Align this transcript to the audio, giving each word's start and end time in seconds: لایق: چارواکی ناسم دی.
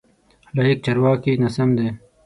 لایق: 0.55 0.79
چارواکی 0.85 1.31
ناسم 1.41 1.69
دی. 1.77 1.87